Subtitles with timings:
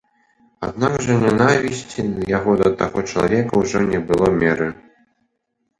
[0.67, 2.01] Аднак жа нянавісці
[2.37, 4.67] яго да таго чалавека ўжо не было меры.